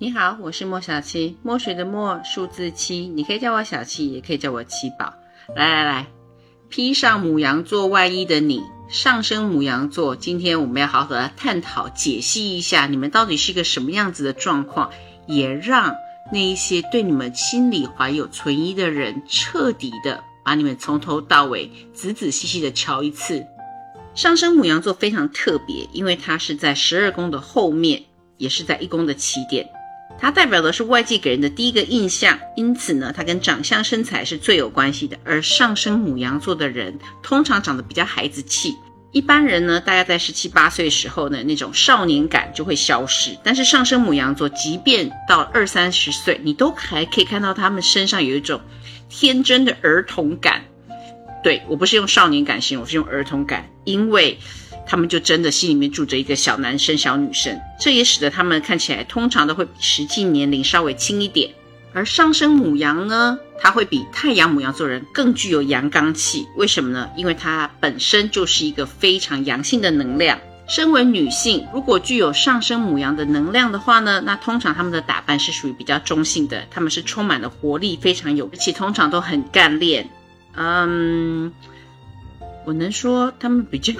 [0.00, 5.12] 你好，我是莫小七，墨水的墨，数字七，你可以叫我小七，也可以叫我七宝。
[5.56, 6.06] 来来来，
[6.68, 14.88] 披上母羊座外衣的你，上升母羊座，今天我们要好好的探讨、解析一下，你们到底是一个什么样子的状况，
[15.26, 15.96] 也让
[16.32, 23.44] 那一些对你们心里怀有存疑的人，彻底的把你们从头到尾仔仔细细的瞧一次。
[24.14, 28.04] 上升母羊座非常特别，因为它是在十二宫的后面，
[28.36, 29.68] 也是在一宫的起点。
[30.20, 35.16] 它代表的是外界给人的第一个印象，因此呢，它跟长相、身材是最有关系的。
[35.24, 38.74] 而上升母羊座的人通常长得比较孩子气，
[39.12, 43.38] 一般人呢，大概在十七八岁时候呢，那种少年感就会消失。
[43.44, 48.60] 但是上升母羊座，即便到二三十岁，你都还可以看到他们身上有一种
[49.08, 50.64] 天真的儿童感。
[51.44, 54.38] 对我不是用少年感形容，我是用儿童感，因为。
[54.88, 61.52] 他们就真的心里面住着一个小男生、小女生，这也使得他们看起来通常都会比实际年龄稍微轻一点。
[61.92, 66.46] 而上升母羊呢，它会比太阳母羊座人更具有阳刚气。
[66.56, 67.10] 为什么呢？
[67.16, 70.38] 因为它本身就是一个非常阳性的能量。
[70.66, 80.08] 身为女性，如果具有上升母羊的能量的话呢，那通常他们的打扮是属于比较中性的，他们是充满了活力，非常有，而且通常都很干练。
[80.54, 81.52] 嗯，
[82.66, 83.94] 我能说他们比较。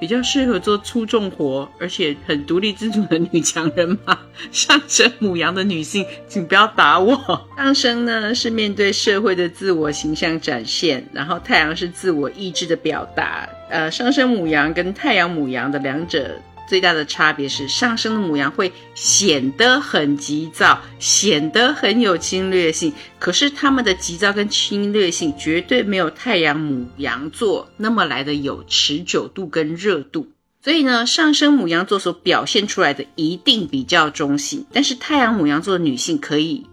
[0.00, 4.18] 比较适合做粗重活，而且很独立自主的女强人吗？
[4.52, 7.48] 上升母羊的女性，请不要打我。
[7.56, 13.48] 上升呢是面对社会的自我形象展现，然后太阳是自我意志的表达。
[13.70, 16.36] 呃，上升母羊跟太阳母羊的两者。
[16.68, 22.92] 最大的差别是，上升的母羊会显得很急躁，显得很有侵略性。
[23.18, 30.28] 可是他们的急躁跟侵略性绝对没有太阳母羊座那么来的有持久度跟热度。
[30.60, 36.66] 所以呢，上升母羊座所表现出来的一定比较中性，但是太阳母羊座的女性可以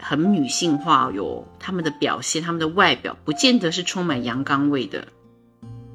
[0.00, 5.08] 很女性化哟，她们的表现，她们的外表不见得是充满阳刚味的。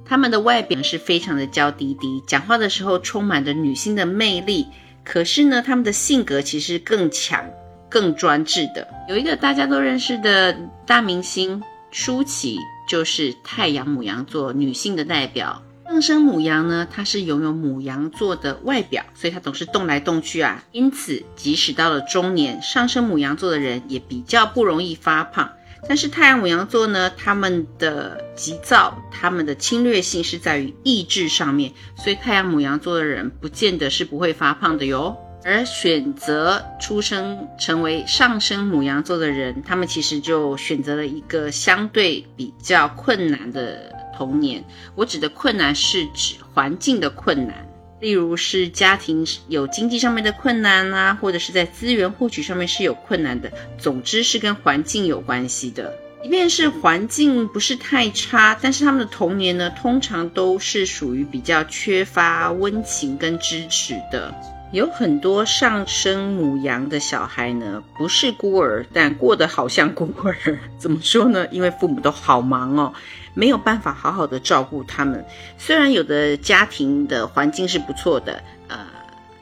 [0.07, 4.67] 他们的外表是非常的娇滴滴，讲话的时候充满着女性的魅力。
[5.03, 7.43] 可是呢，他们的性格其实更强、
[7.89, 8.87] 更专制的。
[9.09, 12.57] 有一个大家都认识的大明星舒淇，
[12.89, 15.61] 就是太阳母羊座女性的代表。
[15.85, 20.63] 上升母羊呢，她是拥有母羊座的外表，所以她总是动来动去啊。
[20.73, 25.49] 因此，即使到了中年，上升母羊座的人也比较不容易发胖。
[25.87, 35.15] 但是太阳母羊座呢，他们的急躁、他们的侵略性是在于意志上面，所以太阳母羊座的人不见得是不会发胖的哟。
[35.43, 44.65] 而选择出生成为上升母羊座的人，他们其实就选择了一个相对比较困难的童年。
[44.95, 47.66] 我指的困难是指环境的困难。
[47.99, 53.51] 例如是家庭有经济上面的困难啊，或者是在资源获取上面是有困难的。
[53.77, 55.93] 总之是跟环境有关系的。
[56.23, 64.33] 即便是环境不是太差，但是他们的童年呢，通常都是属于比较缺乏温情跟支持的。
[64.73, 70.59] 有很多上升母羊的小孩呢，不是孤儿，但过得好像孤儿。
[70.77, 71.47] 怎么说呢？
[71.51, 72.93] 因为父母都好忙哦。
[73.37, 75.23] 没有办法好好的照顾他们。
[75.59, 78.79] 虽然有的家庭的环境是不错的，呃，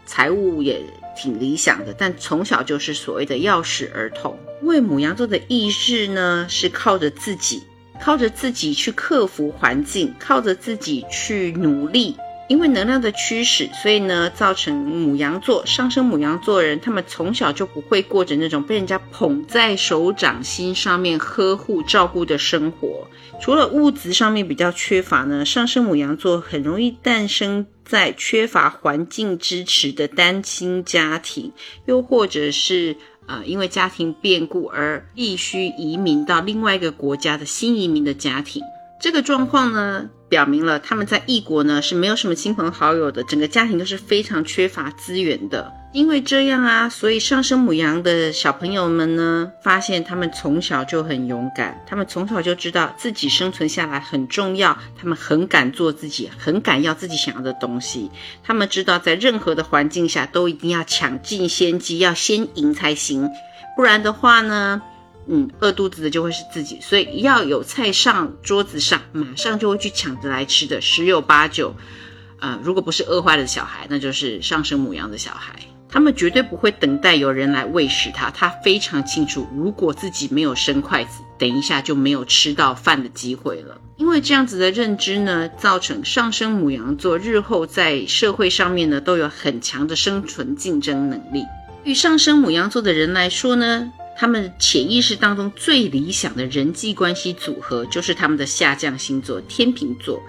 [0.05, 0.83] 财务也
[1.15, 4.37] 挺理想的，但从小就是所谓的钥匙儿童。
[4.61, 7.63] 因为母羊座的意志呢，是靠着自己，
[8.01, 12.17] 靠着自己去克服环境，靠着自己去努力。
[12.47, 23.07] 因为能量的驱使，所以呢，造成母羊座上升母羊座人，他们从小就不会过着那种被人家捧在手掌心上面呵护照顾的生活。
[23.41, 31.51] 除了物质上面比较缺乏呢，上升母羊座很容易诞生在缺乏环境支持的单亲家庭，
[31.85, 32.95] 又或者是
[33.25, 38.61] 呃因为家庭变故而必须移民到另外一个国家的新移民的家庭。
[38.99, 40.09] 这个状况呢？
[40.27, 45.71] 表明了他们在异国呢是没有什么亲朋好友的，整个家庭都是非常缺乏资源的。
[45.93, 58.09] 因为这样啊，所以上升母羊的小朋友们呢，发现他们从小就很勇敢，他们从小就知道自己生存下来很重要，他们很敢做自己，很敢要自己想要的东西。
[58.43, 63.29] 他们知道在任何的环境下都一定要抢尽先机，要先赢才行，
[63.77, 64.81] 不然的话呢？
[65.27, 71.75] 嗯，饿肚子的就会是自己，所以要有菜上桌子上，马上就会去抢着来吃的，十有八九，
[72.39, 83.81] 呃，如果不是饿坏了的小孩，那就是上升母羊的小孩，他们绝对不会等待有人来喂食他，他非常清楚，如果自己没有伸筷子，等一下就没有吃到饭的机会了。
[83.97, 91.45] 因为这样子的认知呢，造成上升母羊座日后在社会上面呢，都有很强的生存竞争能力。
[91.85, 100.21] 与上升母羊座的人来说呢，他们潜意识当中最理想的人际关系组合就是他们的下降星座天秤座。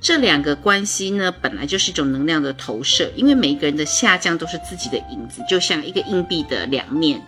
[0.00, 7.22] 这两个关系呢，本来就是一种能量的投射，因为每一个人的下降都是自己的影子，就像一个硬币的两面。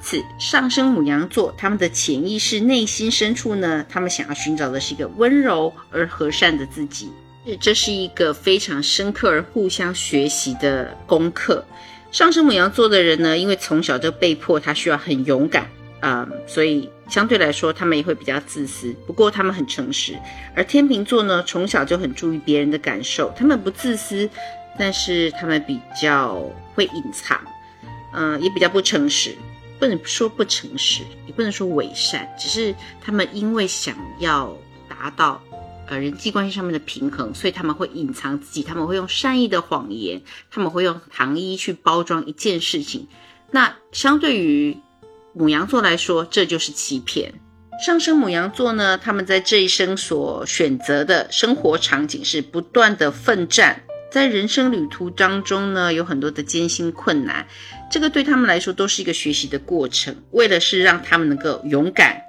[0.00, 7.10] 此上升母羊座，他们的潜意识内心深处呢，他们想要寻找的是一个温柔而和善的自己。
[7.60, 11.64] 这是一个非常深刻而互相学习的功课。
[12.10, 15.70] 上升母羊座的人呢，因为从小就被迫他需要很勇敢
[16.00, 16.90] 啊，所以。
[17.08, 20.14] 相对来说，他们也会比较自私，不过他们很诚实。
[20.54, 24.28] 而天秤座呢，从小就很注意别人的感受，他们不自私，
[24.78, 26.44] 但是他们比较
[26.74, 27.40] 会隐藏，
[28.12, 29.34] 嗯，也比较不诚实。
[29.78, 34.54] 不能说不诚实，也不能说伪善，只是他们因为想要
[34.86, 35.40] 达到
[35.88, 43.08] 呃人际关系上面的平衡，所以他们会隐藏自己，他们会用善意的谎言，他们会用糖衣去包装一件事情。
[43.50, 44.76] 那相对于。
[45.34, 47.32] 母羊座来说，这就是欺骗。
[47.84, 57.46] 上升母羊座呢，他们在这一生所选择的生活场景是不断的奋战，在人生旅途当中呢，有很多的艰辛困难，
[57.88, 60.16] 这个对他们来说都是一个学习的过程。
[60.32, 62.20] 为了是让他们能够勇敢、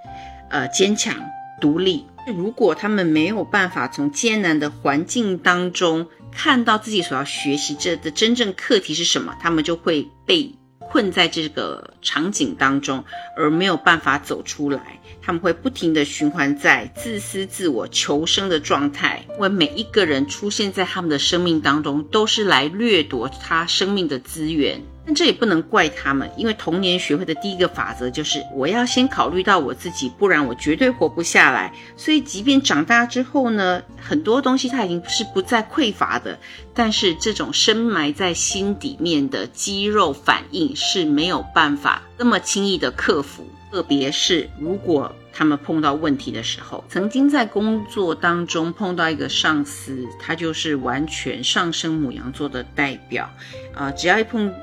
[0.52, 1.16] 呃坚强、
[1.60, 2.06] 独立。
[2.32, 10.56] 如果他们没有办法从艰难的环境当中看到自己所要学习这的真正课题是什么，他们就会被。
[10.92, 13.04] 困在这个场景当中，
[13.38, 19.24] 而没有办法走出来，他们会不停的循环在自私自我求生的状态。
[19.34, 24.82] 因为每一个人出现在他们的生命当中，都是来掠夺他生命的资源。
[25.06, 31.74] 但这也不能怪他们，因为童年学会的第一个法则就是我要先考虑到我自己，不然我绝对活不下来。
[31.98, 36.38] 所以，即便长大之后呢，很多东西他已经是不再匮乏的，
[36.76, 43.48] 但是这种深埋在心底面的肌肉反应是没有办法那么轻易的克服。
[43.72, 53.30] 特别是如果他们碰到问题的时候，曾经在工作当中碰到一个上司，他就是完全上升母羊座的代表
[53.74, 54.54] 啊，只要一碰。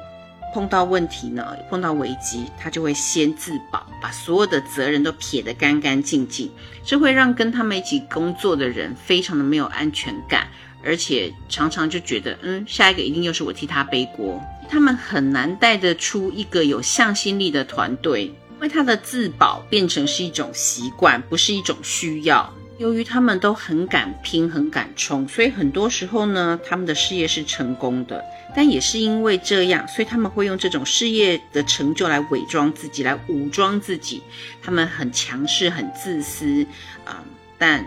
[0.56, 6.50] 碰到问题呢，碰到危机，他就会先自保，把所有的责任都撇得干干净净，
[6.82, 10.48] 这会让跟他们一起工作的人非常的没有安全感，
[10.82, 22.50] 而且常常就觉得，嗯，下一个一定又是我替他背锅，他们很难带得出一个有向心力的团队，因为他的自保变成是一种习惯，不是一种需要。
[22.78, 28.22] 由于他们都很敢拼、很敢冲，所以很多时候呢，他们的事业是成功的。
[28.54, 34.22] 但也是因为这样，所以他们会用这种事业的成就来伪装自己，来武装自己。
[34.62, 36.66] 他们很强势、很自私
[37.04, 37.24] 啊。
[37.58, 37.86] 但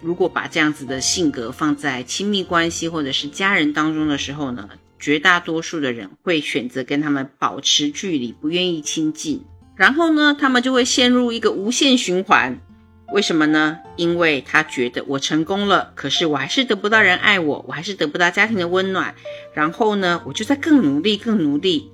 [0.00, 4.68] 如果把这样子的性格放在亲密关系或者是家人当中的时候呢，
[5.00, 9.44] 绝大多数的人会选择跟他们保持距离，不愿意亲近。
[9.74, 12.60] 然后呢，他们就会陷入一个无限循环。
[13.12, 13.78] 为什么呢？
[13.96, 19.14] 因为他觉得我成功了，可是我还是得不到人爱我，我还是得不到家庭的温暖。
[19.54, 21.90] 然后呢，我就在更努力、更努力，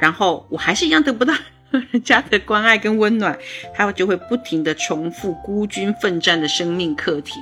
[0.00, 1.34] 然后我还是一样得不到
[1.70, 3.38] 人家的关爱跟温暖。
[3.74, 7.34] 他就会不停的重复孤军奋战的生命课题。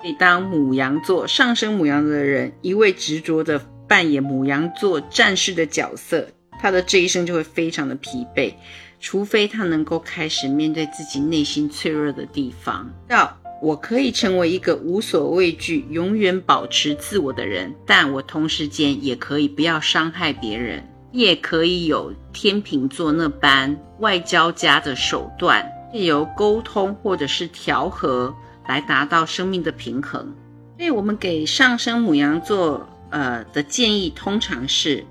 [0.00, 6.28] 所以，当母羊座上升母羊座的人一味执着的扮演母羊座战士的角色，
[6.60, 8.52] 他的这一生就会非常的疲惫。
[9.00, 28.34] 除非他能够开始面对自己内心脆弱的地方，要我可以成为一个无所畏惧、永远保持自我的人，但我同时间也可以不要伤害别人，也可以有天秤座那般外交家的手段，借由沟通或者是调和
[28.66, 30.34] 来达到生命的平衡。
[30.76, 35.06] 所以，我们给上升母羊座呃的建议通常是。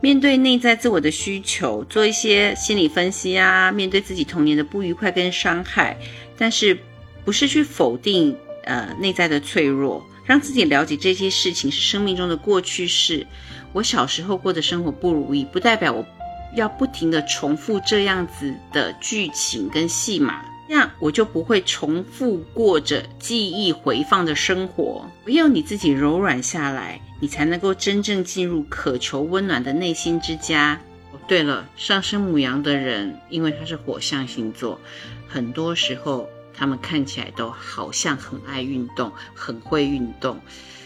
[0.00, 5.96] 面对内在自我的需求，做一些心理分析啊，面对自己童年的不愉快跟伤害，
[6.36, 6.78] 但是
[7.24, 13.26] 不是去否定呃内在的脆弱，让自己了解这些事情是生命中的过去式。
[13.72, 16.06] 我小时候过的生活不如意，不代表我
[16.54, 20.42] 要不停的重复这样子的剧情跟戏码。
[20.68, 25.10] 这样我就不会重复过着记忆回放的生活。
[25.24, 30.78] 唯有你自己柔软下来，你才能够真正进入渴求温暖的内心之家。
[31.10, 34.78] 哦，对了，上升母羊的人，因为他是火象星座，
[35.26, 40.38] 很多时候他们看起来都好像很爱运动，很会运动。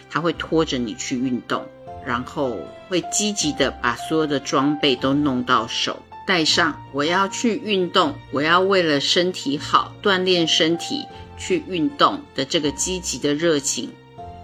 [0.09, 1.67] 他会拖着你去运动，
[2.07, 2.57] 然后
[2.89, 6.01] 会积极的把所有的装备都弄到手。
[6.26, 11.05] 带上，我要去运动，我要为了身体好，锻炼身体
[11.37, 13.91] 去运动的这个积极的热情，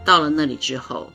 [0.04, 1.10] 到了那里之后，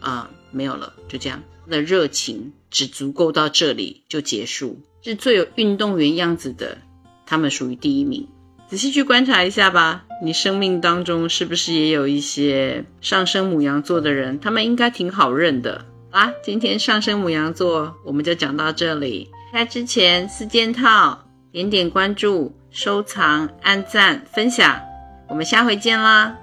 [0.00, 1.42] 啊，没有了，就这样。
[1.66, 6.76] 的热情只足够到这里就结束，是最有运动员样子的，
[7.24, 8.28] 他们属于第一名。
[8.68, 14.40] 仔细去观察一下吧，你生命当中是不是也有一些上升母羊座的人？
[14.40, 16.32] 他们应该挺好认的啊。
[16.42, 19.30] 今天上升母羊座我们就讲到这里。
[19.54, 21.16] 开之前四件套，
[21.52, 24.80] 点点关注、收藏、按赞、分享，
[25.28, 26.36] 我们下回见啦。